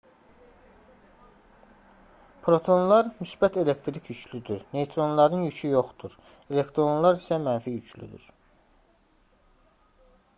protonlar 2.47 3.11
müsbət 3.19 3.59
elektrik 3.63 4.09
yüklüdür 4.13 4.63
neytronların 4.77 5.43
yükü 5.49 5.71
yoxdur 5.73 6.15
elektronlar 6.57 7.21
isə 7.21 7.39
mənfi 7.45 7.75
yüklüdür 7.75 8.25